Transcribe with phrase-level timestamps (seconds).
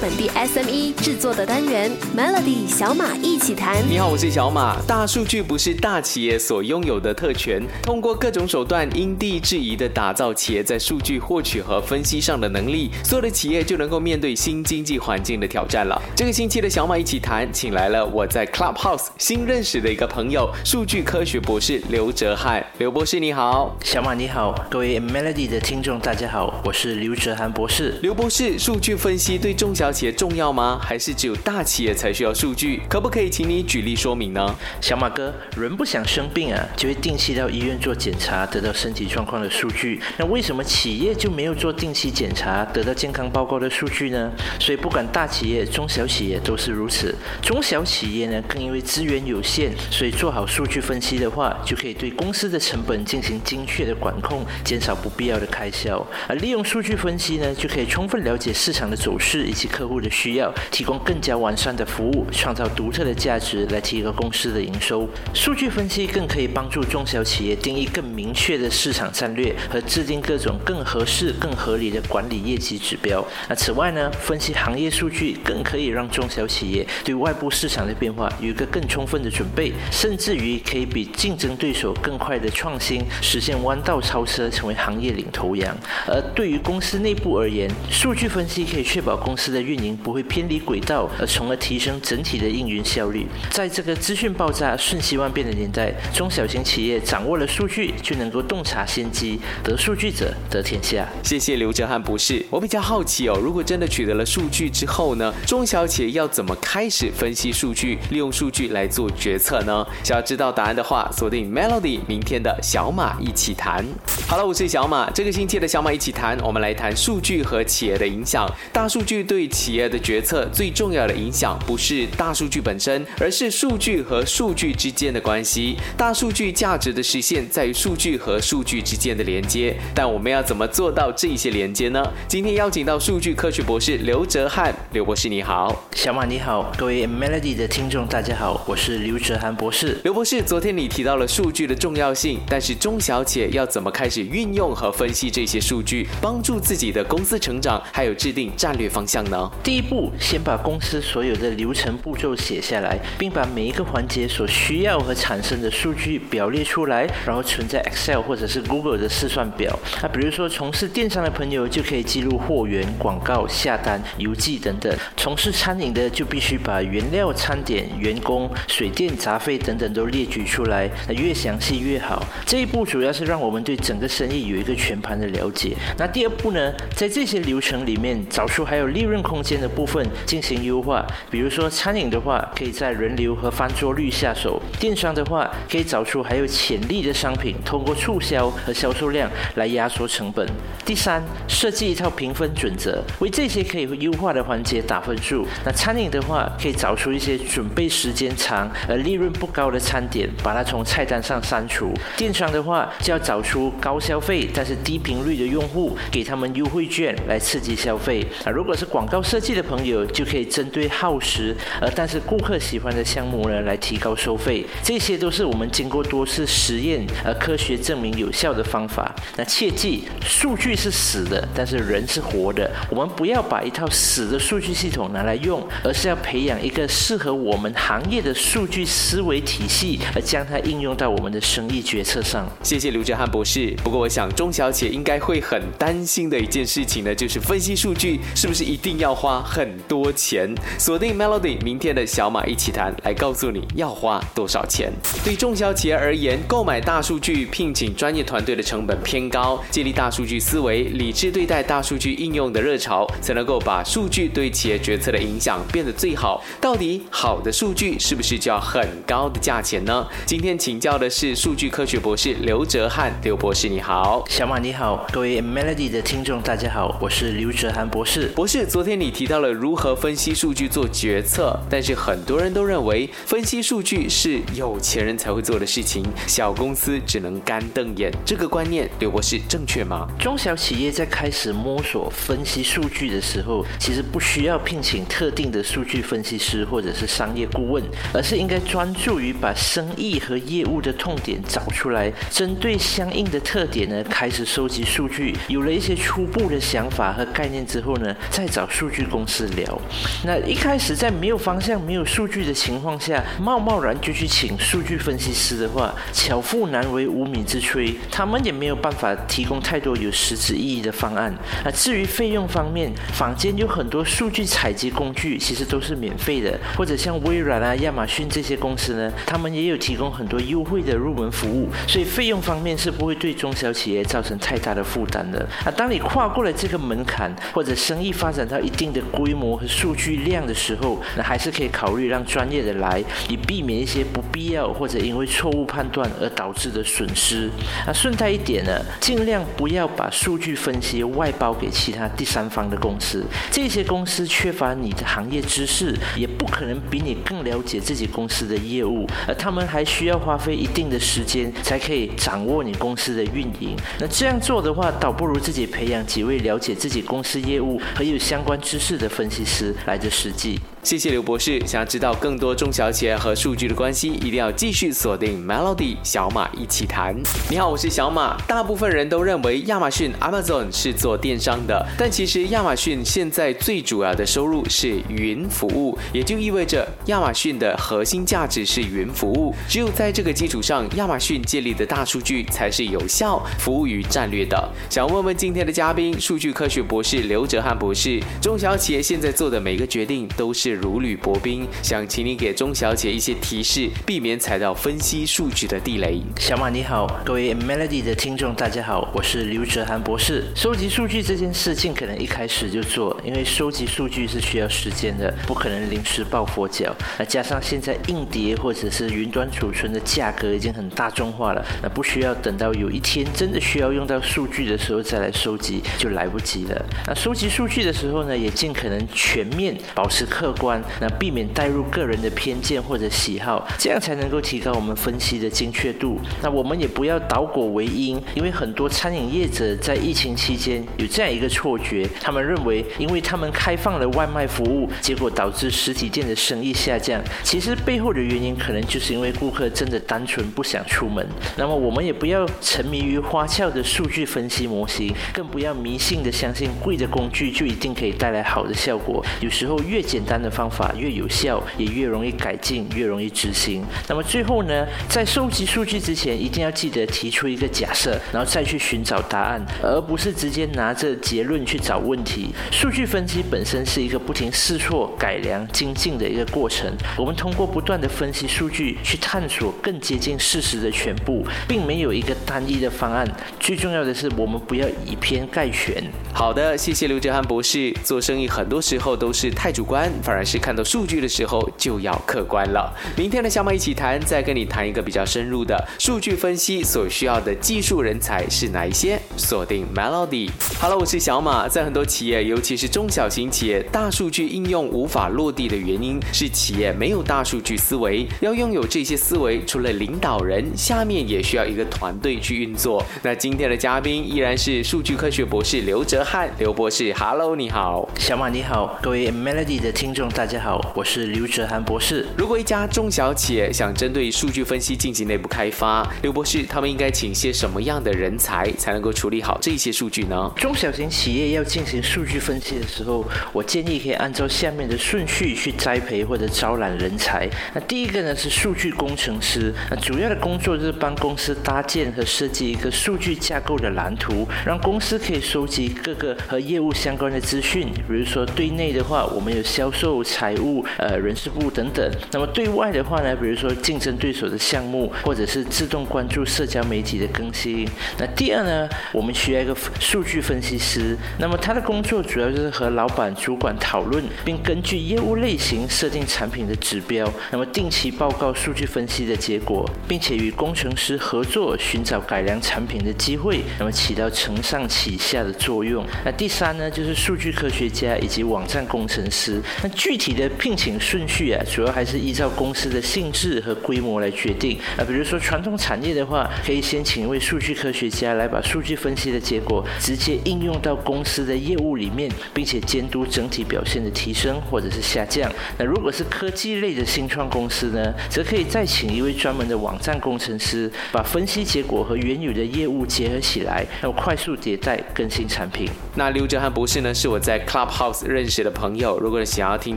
[0.00, 3.76] 本地 SME 制作的单元 Melody 小马一起谈。
[3.86, 4.80] 你好，我是小马。
[4.86, 16.00] 大数据不是大企业所拥有的特权，通过各种手段因地制宜的打造企业在数据获取和分析上的能力，所有的企业就能够面对新经济环境的挑战了。
[16.16, 22.64] 这个星期的小马一起谈，请来了我在 Clubhouse 新认识的一个朋友，数据科学博士刘哲翰。
[22.78, 27.98] 刘博士你好，小马你好，各位 Melody 的听众大家好，我是刘哲翰博士。
[28.00, 30.78] 刘博士，数据分析对中小企业重要吗？
[30.82, 32.80] 还是只有大企业才需要数据？
[32.88, 34.54] 可不可以请你举例说明呢？
[34.80, 40.00] 小马哥，人不想生病啊，就会定期到医院做检查，得到身体状况的数据。
[40.18, 44.30] 那为什么企业就没有做定期检查，得到健康报告的数据呢？
[44.58, 47.14] 所以不管大企业、中小企业都是如此。
[47.42, 56.06] 中小企业呢，更因为资源有限，所以做好数据分析的话，就可以对公司的成本进行精确的管控，减少不必要的开销。
[56.28, 65.08] 而利用数据分析呢，就可以充分了解市场的走势以及客户的需要，提供更加完善的服务，创造独特的价值，来提高公司的营收。
[65.32, 73.26] 数据分析更可以帮助中小企业定义更明确的市场战略和制定各种更合适、更合理的管理业绩指标。
[73.48, 85.74] 那此外呢，分析行业数据更可以让中小企业对外部市场的变化有一个更充分的准备，甚至于可以比竞争对手更快的创新，实现弯道超车，成为行业领头羊。
[86.06, 93.24] 而对于公司内部而言，数据分析可以确保公司的运营不会偏离轨道，而从而提升整体的运营效率。
[93.50, 101.08] 在这个资讯爆炸、瞬息万变的年代，中小型企业掌握了数据，就能够洞察先机，得数据者得天下。
[101.22, 102.44] 谢谢刘哲翰博士。
[102.50, 109.86] 我比较好奇哦，如果真的取得了数据之后呢，中小企业要怎么开始分析数据，利用数据来做决策呢？
[110.02, 113.84] 想要知道答案的话，锁定 Melody 明天的小马一起谈。
[114.26, 115.08] 好了，我是小马。
[115.10, 118.50] 这个星期的小马一起谈，我们来谈数据和企业的影响。
[118.72, 125.76] 大数据对企业的决策最重要的影响，不是大数据本身，而是数据和数据之间的关系。
[125.98, 132.02] 大数据价值的实现在于数据和数据之间的连接，但我们要怎么做到这些连接呢？
[132.26, 139.98] 今天邀请到数据科学博士刘哲瀚，刘博士你好，小马你好，各位 Melody 的听众大家好，我是刘哲瀚博士。
[140.04, 149.49] 刘博士，昨天你提到了数据的重要性，但是中小企业要怎么开始运用和分析这些数据，帮助自己的公司成长，还有制定战略方向呢？
[149.62, 159.78] 第一步，先把公司所有的流程步骤写下来，并把每一个环节所需要和产生的数据表列出来，然后存在 Excel 或者是 Google 的试算表。
[160.02, 172.24] 那比如说从事电商的朋友就可以记录货源、广告、下单、邮寄等等；从事餐饮的就必须把原料、餐点、员工、水电杂费等等都列举出来，那越详细越好。
[172.46, 175.76] 这一步主要是让我们对整个生意有一个全盘的了解。
[175.98, 181.06] 那第二步呢，在这些流程里面找出还有利润空间的部分进行优化。
[181.30, 190.44] 比如说餐饮的话，可以在人流和翻桌率下手；电商的话，可以找出还有潜力的商品，通过促销和销售量来压缩成本。
[190.84, 195.46] 第三，设计一套评分准则，为这些可以优化的环节打分数。
[195.64, 201.94] 那餐饮的话，可以找出一些准备时间长而利润不高的餐点，把它从菜单上删除。
[202.16, 208.26] 电商的话，就要找出高消费但是低频率的用户，给他们优惠券来刺激消费。
[208.44, 214.64] 啊，如果是广告设计的朋友，就可以针对耗时而但是顾客喜欢的项目呢，来提高收费。
[214.82, 219.14] 这些都是我们经过多次实验而科学证明有效的方法。
[219.36, 222.70] 那切记，数据是死的，但是人是活的。
[222.90, 232.48] 我们不要把一套死的数据系统拿来用，而是要培养一个适合我们行业的数据思维体系，而将它应用到我们的生意决策上。
[232.62, 233.74] 谢谢刘哲翰博士。
[233.82, 240.54] 不过我想中小企业应该会很担心的一件事情呢，就是分析数据是不是一定要花很多钱？
[240.78, 244.92] 锁定 Melody 明天的小马一起谈，来告诉你要花多少钱。
[245.24, 256.42] 对中小企业而言，购买大数据、聘请专业团队的成本偏高，建立大数据思维，理智对待大数据应用的热潮，才能够把数据对企业决策的影响变得最好。
[256.60, 260.06] 到底好的数据是不是就要很高的价钱呢？
[260.26, 268.26] 今天请教的是数据科学博士刘哲翰，刘博士你好，小马你好，各位 Melody 的听众大家好，我是刘哲翰博士。
[268.34, 278.12] 博士，昨天你提到了如何分析数据做决策，但是很多人都认为分析数据是有钱人才会做的事情，小公司只能干瞪眼。
[278.26, 280.06] 这个观念，刘博士正确吗？
[280.18, 287.82] 中小企业在开始摸索分析数据的时候，其实不需要聘请特定的数据分析师或者是商业顾问，
[288.12, 295.34] 而是应该专注于把生意和业务的痛点找出来，针对相应的特点呢，开始收集数据。
[295.48, 299.80] 有了一些初步的想法和概念之后呢，再找数数据公司聊。
[300.24, 311.34] 那一开始在没有方向、没有数据的情况下，贸贸然就去请数据分析师的话，巧妇难为无米之炊，他们也没有办法提供太多有实质意义的方案。
[311.64, 325.46] 那至于费用方面，坊间有很多数据采集工具，其实都是免费的，或者像微软啊、亚马逊这些公司呢，他们也有提供很多优惠的入门服务，所以费用方面是不会对中小企业造成太大的负担的。
[325.64, 337.50] 啊，当你跨过了这个门槛，或者生意发展到一定的规模和数据量的时候，那还是可以考虑让专业的来，以避免一些不必要或者因为错误判断而导致的损失。
[337.86, 353.76] 那顺带一点呢，尽量不要把数据分析外包给其他第三方的公司，这些公司缺乏你的行业知识，也不可能比你更了解自己公司的业务，而他们还需要花费一定的时间才可以掌握你公司的运营。
[353.98, 360.60] 那这样做的话，倒不如自己培养几位了解自己公司业务和有相关知识的分析师来自实际。
[360.82, 361.60] 谢谢刘博士。
[361.66, 367.14] 想要知道更多中小企业和数据的关系，一定要继续锁定 Melody 小马一起谈。
[367.50, 368.40] 你好，我是小马。
[368.48, 379.54] 大部分人都认为亚马逊 Amazon 是做电商的，但其实亚马逊现在最主要的收入是云服务，也就意味着亚马逊的核心价值是云服务。
[379.68, 384.68] 只有在这个基础上，亚马逊建立的大数据才是有效服务于战略的。
[384.88, 390.69] 想问问今天的嘉宾，数据科学博士刘哲汉博士，中小企业现在做的每个决定都是。
[390.72, 396.20] 如履薄冰，想请你给钟小姐一些提示，避免踩到分析数据的地雷。
[396.38, 400.44] 小马你好，各位 Melody 的听众大家好，我是刘哲涵博士。
[400.54, 406.94] 收集数据这件事尽可能一开始就做，因为收集数据是需要时间的，不可能临时抱佛脚。
[407.18, 416.86] 那加上现在硬碟或者是云端储存的价格已经很大众化了，那不需要等到有一天真的需要用到数据的时候再来收集，就来不及了。
[417.06, 420.80] 那收集数据的时候呢，也尽可能全面，保持客观。
[421.00, 426.18] 那避免带入个人的偏见或者喜好，这样才能够提高我们分析的精确度。
[426.42, 437.22] 那我们也不要倒果为因，因为很多餐饮业者在疫情期间有这样一个错觉，他们认为因为他们开放了外卖服务，结果导致实体店的生意下降。
[437.42, 441.26] 其实背后的原因可能就是因为顾客真的单纯不想出门。
[441.56, 449.24] 那么我们也不要沉迷于花俏的数据分析模型，更不要迷信的相信贵的工具就一定可以带来好的效果。
[449.40, 453.84] 有时候越简单的方法越有效，也越容易改进，越容易执行。
[454.08, 462.50] 那么最后呢，在收集数据之前，一定要记得提出一个假设，然后再去寻找答案，而不是直接拿着结论去找问题。
[462.70, 466.90] 数据分析本身是一个不停试错、改良、精进的一个过程。
[467.16, 473.26] 我们通过不断的分析数据，去探索更接近事实的全部，并没有一个单一的方案。
[473.58, 476.02] 最重要的是，我们不要以偏概全。
[476.32, 477.92] 好的，谢谢刘哲涵博士。
[478.02, 482.92] 做生意很多时候都是太主观，反而 是看到数据的时候就要客观了。
[483.16, 489.20] 明天的小马一起谈，再跟你谈一个比较深入的数据分析所需要的技术人才是哪一些？
[489.36, 490.50] 锁定 Melody。
[490.80, 491.68] Hello，我是小马。
[491.68, 498.26] 在很多企业，尤其是中小型企业，大数据应用无法落地的原因是企业没有大数据思维。
[498.40, 503.04] 要拥有这些思维，除了领导人，下面也需要一个团队去运作。
[503.22, 508.08] 那今天的嘉宾依然是数据科学博士刘哲瀚，刘博士，Hello，你好。
[508.16, 510.80] 小马你好，各位 Melody 的听众大家好。
[510.94, 512.26] 我是刘哲涵博士。
[512.36, 520.52] 如果一家中小企业想针对数据分析进行内部开发，刘博士他们应该请些什么样的人才才能够处理好这些数据呢？
[520.56, 527.48] 中小型企业要进行数据分析的时候，我建议可以按照下面的顺序去栽培或者招揽人才。
[527.74, 537.88] 那第一个呢是数据工程师，那主要的工作就是帮公司搭建和设计一个数据架构的蓝图，让公司可以收集各个和业务相关的资讯。
[538.08, 540.84] 比如说对内的话，我们有销售、财务。
[540.98, 542.10] 呃，人事部等等。
[542.32, 547.88] 那么对外的话呢，比如说竞争对手的项目，或者是自动关注社交媒体的更新。
[548.18, 551.16] 那第二呢，我们需要一个数据分析师。
[551.38, 557.30] 那么他的工作主要就是和老板、主管讨论，并根据业务类型设定产品的指标。
[557.50, 563.60] 那么定期报告数据分析的结果，并且与工程师合作寻找改良产品的机会。
[563.78, 566.04] 那么起到承上启下的作用。
[566.24, 569.60] 那第三呢，就是数据科学家以及网站工程师。
[569.82, 570.50] 那具具体的。
[570.58, 575.04] 聘请顺序啊，主要还是依照公司的性质和规模来决定啊。
[575.06, 585.50] 比如说传统产业的话，可以先请一位数据科学家来把数据分析的结果直接应用到公司的业务里面，并且监督整体表现的提升或者是下降。
[585.78, 595.88] 那如果是科技类的新创公司呢，则可以再请一位专门的网站工程师，把分析结果和原有的业务结合起来，然后快速迭代更新产品。
[596.16, 599.96] 那刘哲翰博士呢，是我在 Club Clubhouse 认识的朋友，如果想要听听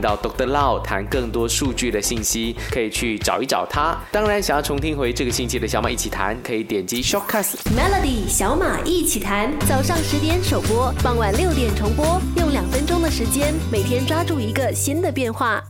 [0.00, 0.46] 到 Dr.
[0.46, 3.96] Lau 谈更多数据的信息，可以去找一找他。
[4.10, 15.62] 当然，想要重听回这个星期的小马一起谈，可以点击 Shortcast Melody 小马一起谈，早上十点首播，傍晚六点重播，用两分钟的时间，每天抓住一个新的变化。